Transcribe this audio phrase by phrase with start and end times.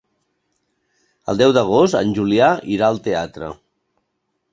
[1.33, 3.51] El deu d'agost en Julià irà al teatre.